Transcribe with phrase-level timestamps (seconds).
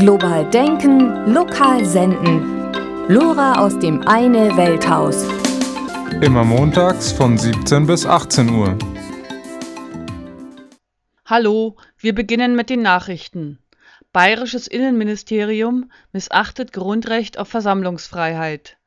[0.00, 2.72] Global denken, lokal senden.
[3.08, 5.28] Lora aus dem Eine Welthaus.
[6.22, 8.78] Immer montags von 17 bis 18 Uhr.
[11.26, 13.58] Hallo, wir beginnen mit den Nachrichten.
[14.10, 18.78] Bayerisches Innenministerium missachtet Grundrecht auf Versammlungsfreiheit.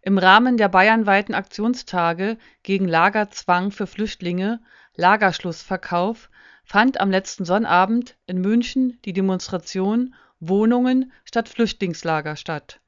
[0.00, 4.62] Im Rahmen der bayernweiten Aktionstage gegen Lagerzwang für Flüchtlinge
[4.96, 6.30] Lagerschlussverkauf
[6.64, 10.14] fand am letzten Sonnabend in München die Demonstration
[10.44, 12.80] Wohnungen statt Flüchtlingslager statt.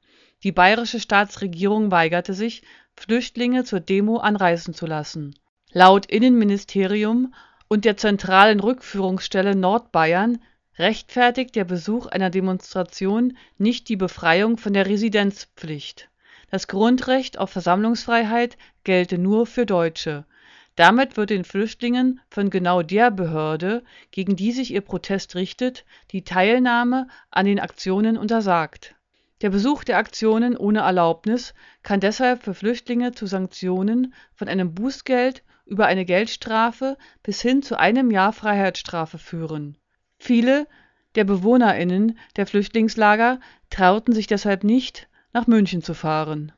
[0.43, 2.63] Die bayerische Staatsregierung weigerte sich,
[2.95, 5.35] Flüchtlinge zur Demo anreisen zu lassen.
[5.71, 7.33] Laut Innenministerium
[7.69, 10.39] und der zentralen Rückführungsstelle Nordbayern
[10.77, 16.09] rechtfertigt der Besuch einer Demonstration nicht die Befreiung von der Residenzpflicht.
[16.51, 20.25] Das Grundrecht auf Versammlungsfreiheit gelte nur für Deutsche.
[20.75, 26.23] Damit wird den Flüchtlingen von genau der Behörde, gegen die sich ihr Protest richtet, die
[26.23, 28.95] Teilnahme an den Aktionen untersagt.
[29.41, 35.43] Der Besuch der Aktionen ohne Erlaubnis kann deshalb für Flüchtlinge zu Sanktionen von einem Bußgeld
[35.65, 39.77] über eine Geldstrafe bis hin zu einem Jahr Freiheitsstrafe führen.
[40.17, 40.67] Viele
[41.15, 46.51] der BewohnerInnen der Flüchtlingslager trauten sich deshalb nicht, nach München zu fahren.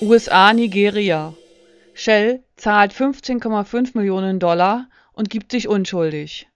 [0.00, 1.34] USA-Nigeria
[2.04, 6.48] Shell zahlt 15,5 Millionen Dollar und gibt sich unschuldig.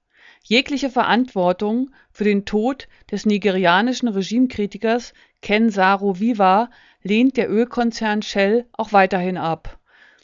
[0.42, 6.68] Jegliche Verantwortung für den Tod des nigerianischen Regimekritikers Ken Saro-Wiwa
[7.04, 9.78] lehnt der Ölkonzern Shell auch weiterhin ab.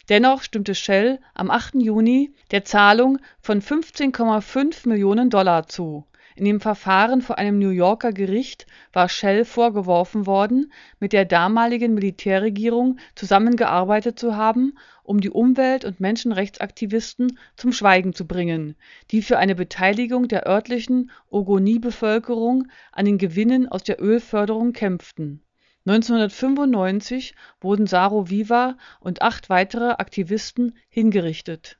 [0.08, 1.74] Dennoch stimmte Shell am 8.
[1.76, 6.04] Juni der Zahlung von 15,5 Millionen Dollar zu
[6.36, 11.94] in dem Verfahren vor einem New Yorker Gericht war Shell vorgeworfen worden, mit der damaligen
[11.94, 18.76] Militärregierung zusammengearbeitet zu haben, um die Umwelt und Menschenrechtsaktivisten zum Schweigen zu bringen,
[19.10, 25.42] die für eine Beteiligung der örtlichen Ogoni-Bevölkerung an den Gewinnen aus der Ölförderung kämpften.
[25.84, 31.78] 1995 wurden Saro Wiwa und acht weitere Aktivisten hingerichtet.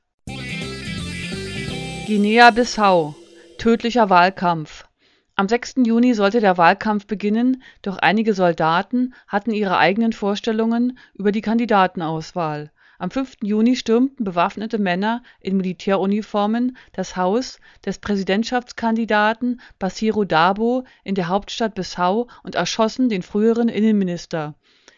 [2.05, 3.15] Guinea-Bissau
[3.63, 4.89] Tödlicher Wahlkampf.
[5.37, 5.75] Am 6.
[5.85, 12.73] Juni sollte der Wahlkampf beginnen, doch einige Soldaten hatten ihre eigenen Vorstellungen über die Kandidatenauswahl.
[12.99, 13.37] Am 5.
[13.41, 21.73] Juni stürmten bewaffnete Männer in Militäruniformen das Haus des Präsidentschaftskandidaten Bassirou Dabo in der Hauptstadt
[21.73, 24.55] Bissau und erschossen den früheren Innenminister.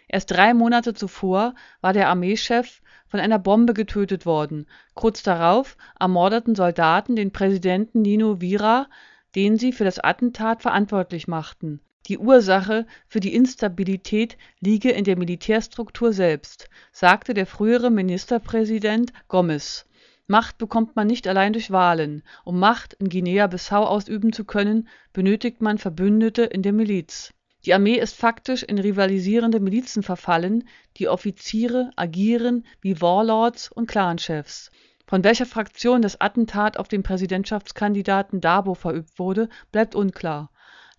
[0.07, 4.66] Erst drei Monate zuvor war der Armeechef von einer Bombe getötet worden.
[4.93, 8.88] Kurz darauf ermordeten Soldaten den Präsidenten Nino Vira,
[9.35, 11.81] den sie für das Attentat verantwortlich machten.
[12.07, 19.88] Die Ursache für die Instabilität liege in der Militärstruktur selbst, sagte der frühere Ministerpräsident Gomes.
[20.27, 22.23] Macht bekommt man nicht allein durch Wahlen.
[22.44, 27.33] Um Macht in Guinea-Bissau ausüben zu können, benötigt man Verbündete in der Miliz
[27.65, 30.67] die Armee ist faktisch in rivalisierende Milizen verfallen,
[30.97, 34.69] die Offiziere agieren wie Warlords und Clanchefs.
[35.07, 40.51] Von welcher Fraktion das Attentat auf den Präsidentschaftskandidaten Dabo verübt wurde, bleibt unklar.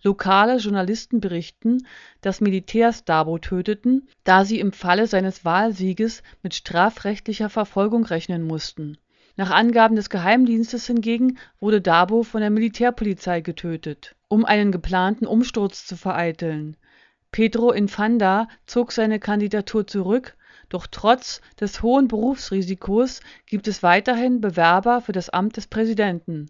[0.03, 1.87] Lokale Journalisten berichten,
[2.21, 8.97] dass Militärs Dabo töteten, da sie im Falle seines Wahlsieges mit strafrechtlicher Verfolgung rechnen mussten.
[9.37, 15.85] Nach Angaben des Geheimdienstes hingegen wurde Dabo von der Militärpolizei getötet um einen geplanten Umsturz
[15.85, 16.75] zu vereiteln.
[17.31, 20.35] Pedro Infanda zog seine Kandidatur zurück,
[20.69, 26.49] doch trotz des hohen Berufsrisikos gibt es weiterhin Bewerber für das Amt des Präsidenten.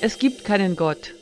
[0.00, 1.14] Es gibt keinen Gott.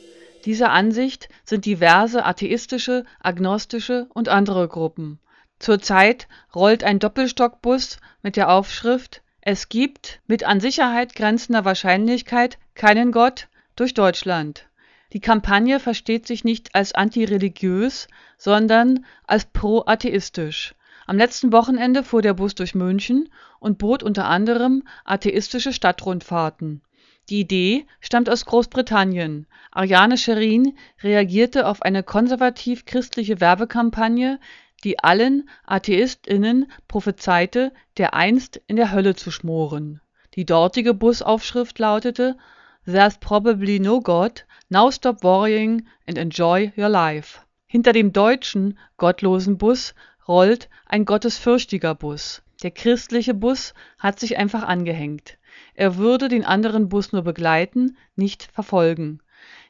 [0.45, 5.19] Dieser Ansicht sind diverse atheistische, agnostische und andere Gruppen.
[5.59, 13.13] Zurzeit rollt ein Doppelstockbus mit der Aufschrift Es gibt mit an Sicherheit grenzender Wahrscheinlichkeit keinen
[13.13, 13.47] Gott
[13.77, 14.67] durch Deutschland.
[15.13, 20.75] Die Kampagne versteht sich nicht als antireligiös, sondern als pro-atheistisch.
[21.05, 23.29] Am letzten Wochenende fuhr der Bus durch München
[23.61, 26.81] und bot unter anderem atheistische Stadtrundfahrten.
[27.29, 29.47] Die Idee stammt aus Großbritannien.
[29.71, 34.41] Ariane Scherin reagierte auf eine konservativ-christliche Werbekampagne,
[34.83, 40.01] die allen AtheistInnen prophezeite, dereinst in der Hölle zu schmoren.
[40.35, 42.37] Die dortige Busaufschrift lautete
[42.85, 47.41] There's probably no God, now stop worrying and enjoy your life.
[47.65, 49.93] Hinter dem deutschen gottlosen Bus
[50.27, 52.43] rollt ein gottesfürchtiger Bus.
[52.63, 55.37] Der christliche Bus hat sich einfach angehängt.
[55.73, 59.19] Er würde den anderen Bus nur begleiten, nicht verfolgen.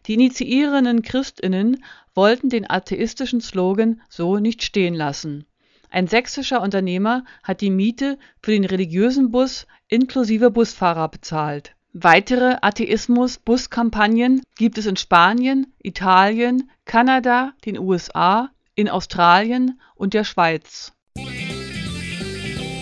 [0.06, 1.84] Die initiierenden Christinnen
[2.14, 5.46] wollten den atheistischen Slogan so nicht stehen lassen.
[5.90, 14.44] Ein sächsischer Unternehmer hat die Miete für den religiösen Bus inklusive Busfahrer bezahlt Weitere Atheismus-Buskampagnen
[14.56, 20.94] gibt es in Spanien, Italien, Kanada, den USA, in Australien und der Schweiz.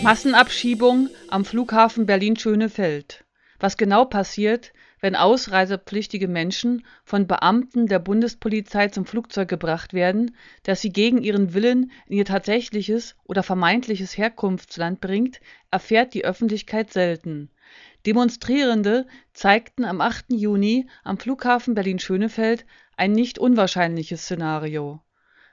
[0.03, 3.23] Massenabschiebung am Flughafen Berlin-Schönefeld.
[3.59, 10.81] Was genau passiert, wenn ausreisepflichtige Menschen von Beamten der Bundespolizei zum Flugzeug gebracht werden, das
[10.81, 17.49] sie gegen ihren Willen in ihr tatsächliches oder vermeintliches Herkunftsland bringt, erfährt die Öffentlichkeit selten.
[18.05, 20.27] Demonstrierende zeigten am 8.
[20.29, 22.65] Juni am Flughafen Berlin-Schönefeld
[22.95, 25.01] ein nicht unwahrscheinliches Szenario.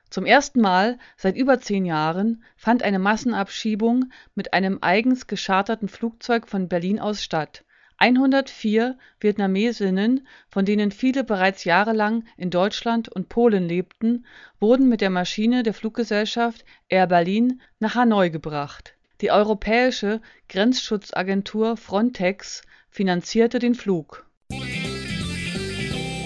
[0.08, 6.46] Zum ersten Mal seit über zehn Jahren fand eine Massenabschiebung mit einem eigens gescharterten Flugzeug
[6.46, 7.64] von Berlin aus statt
[8.02, 14.26] 104 Vietnamesinnen, von denen viele bereits jahrelang in Deutschland und Polen lebten,
[14.58, 18.94] wurden mit der Maschine der Fluggesellschaft Air Berlin nach Hanoi gebracht.
[19.20, 24.26] Die europäische Grenzschutzagentur Frontex finanzierte den Flug.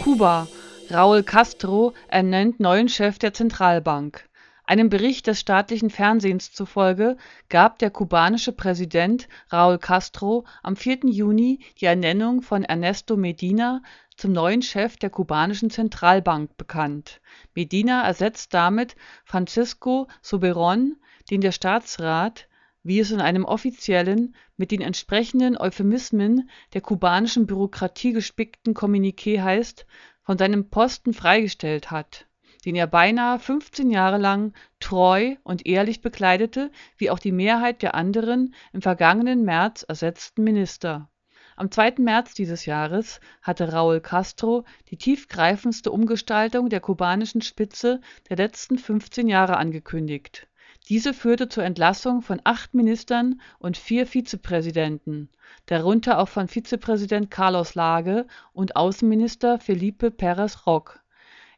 [0.03, 0.49] Kuba:
[0.89, 4.26] Raúl Castro ernennt neuen Chef der Zentralbank
[4.67, 7.17] einem Bericht des staatlichen Fernsehens zufolge
[7.49, 11.05] gab der kubanische Präsident Raúl Castro am 4.
[11.05, 13.81] Juni die Ernennung von Ernesto Medina
[14.17, 17.21] zum neuen Chef der kubanischen Zentralbank bekannt.
[17.55, 20.97] Medina ersetzt damit Francisco Soberón,
[21.31, 22.49] den der Staatsrat,
[22.83, 29.87] wie es in einem offiziellen, mit den entsprechenden Euphemismen der kubanischen Bürokratie gespickten Kommuniqué heißt,
[30.23, 32.26] von seinem Posten freigestellt hat
[32.67, 37.95] den er beinahe 15 Jahre lang treu und ehrlich bekleidete, wie auch die Mehrheit der
[37.95, 41.09] anderen im vergangenen März ersetzten Minister.
[41.55, 41.95] Am 2.
[41.99, 49.29] März dieses Jahres hatte Raúl Castro die tiefgreifendste Umgestaltung der kubanischen Spitze der letzten 15
[49.29, 50.49] Jahre angekündigt.
[50.89, 55.31] Diese führte zur Entlassung von acht Ministern und vier Vizepräsidenten,
[55.67, 61.01] darunter auch von Vizepräsident Carlos Lage und Außenminister Felipe Pérez Roque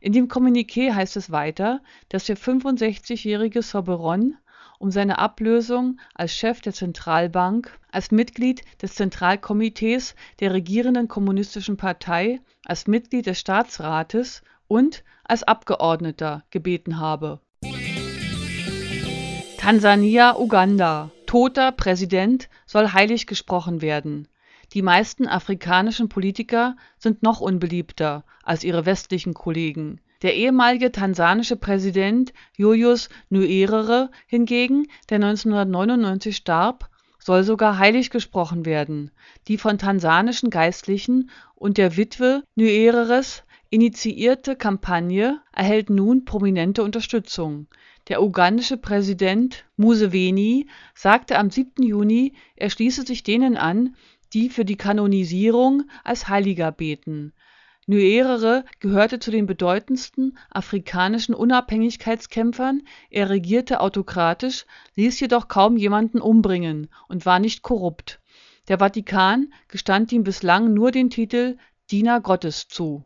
[0.00, 4.36] in dem Kommuniqué heißt es weiter, dass der 65-jährige Soberon
[4.78, 12.40] um seine Ablösung als Chef der Zentralbank, als Mitglied des Zentralkomitees der regierenden Kommunistischen Partei,
[12.64, 17.40] als Mitglied des Staatsrates und als Abgeordneter gebeten habe.
[19.58, 24.28] Tansania/Uganda: Toter Präsident soll heilig gesprochen werden
[24.74, 30.00] die meisten afrikanischen Politiker sind noch unbeliebter als ihre westlichen Kollegen.
[30.22, 39.10] Der ehemalige tansanische Präsident Julius Nyerere hingegen, der 1999 starb, soll sogar heilig gesprochen werden.
[39.48, 47.66] Die von tansanischen Geistlichen und der Witwe Nyereres initiierte Kampagne erhält nun prominente Unterstützung.
[48.08, 51.82] Der ugandische Präsident Museveni sagte am 7.
[51.82, 53.94] Juni, er schließe sich denen an,
[54.32, 57.32] die für die Kanonisierung als Heiliger beten.
[57.86, 66.88] Nyerere gehörte zu den bedeutendsten afrikanischen Unabhängigkeitskämpfern, er regierte autokratisch, ließ jedoch kaum jemanden umbringen
[67.08, 68.20] und war nicht korrupt.
[68.68, 71.56] Der Vatikan gestand ihm bislang nur den Titel
[71.90, 73.04] Diener Gottes zu.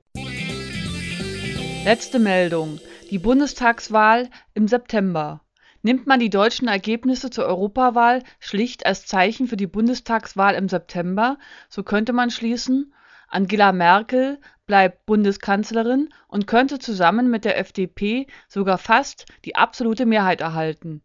[1.84, 2.80] Letzte Meldung:
[3.12, 5.42] Die Bundestagswahl im September
[5.82, 11.38] Nimmt man die deutschen Ergebnisse zur Europawahl schlicht als Zeichen für die Bundestagswahl im September,
[11.68, 12.94] so könnte man schließen,
[13.26, 20.40] Angela Merkel bleibt Bundeskanzlerin und könnte zusammen mit der FDP sogar fast die absolute Mehrheit
[20.40, 21.02] erhalten.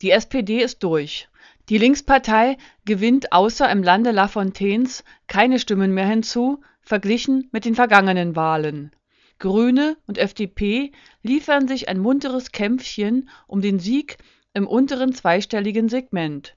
[0.00, 1.28] Die SPD ist durch.
[1.68, 8.36] Die Linkspartei gewinnt außer im Lande Lafontaines keine Stimmen mehr hinzu, verglichen mit den vergangenen
[8.36, 8.90] Wahlen
[9.38, 14.18] Grüne und FDP liefern sich ein munteres Kämpfchen um den Sieg
[14.54, 16.56] im unteren zweistelligen Segment.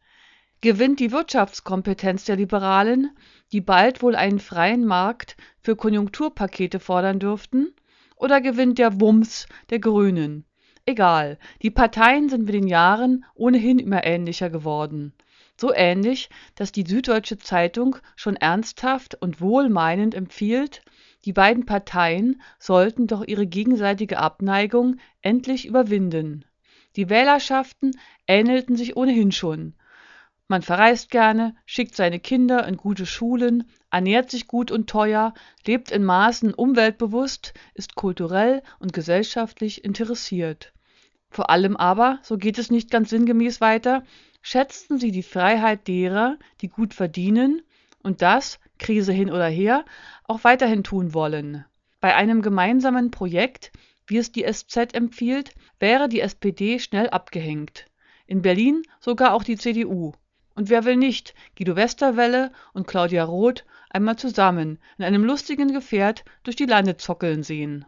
[0.61, 3.11] Gewinnt die Wirtschaftskompetenz der Liberalen,
[3.51, 7.73] die bald wohl einen freien Markt für Konjunkturpakete fordern dürften,
[8.15, 10.45] oder gewinnt der Wumms der Grünen?
[10.85, 15.13] Egal, die Parteien sind mit den Jahren ohnehin immer ähnlicher geworden.
[15.59, 20.81] So ähnlich, dass die Süddeutsche Zeitung schon ernsthaft und wohlmeinend empfiehlt
[21.27, 26.45] die beiden Parteien sollten doch ihre gegenseitige Abneigung endlich überwinden.
[26.95, 29.75] Die Wählerschaften ähnelten sich ohnehin schon.
[30.47, 35.33] Man verreist gerne, schickt seine Kinder in gute Schulen, ernährt sich gut und teuer,
[35.65, 40.71] lebt in Maßen umweltbewusst, ist kulturell und gesellschaftlich interessiert.
[41.29, 44.03] Vor allem aber, so geht es nicht ganz sinngemäß weiter,
[44.41, 47.61] schätzten sie die Freiheit derer, die gut verdienen
[48.03, 49.85] und das, Krise hin oder her,
[50.23, 51.65] auch weiterhin tun wollen.
[51.99, 53.71] Bei einem gemeinsamen Projekt,
[54.05, 57.85] wie es die SZ empfiehlt, wäre die SPD schnell abgehängt.
[58.25, 60.13] In Berlin sogar auch die CDU.
[60.55, 66.23] Und wer will nicht Guido Westerwelle und Claudia Roth einmal zusammen in einem lustigen Gefährt
[66.43, 67.85] durch die Lande zockeln sehen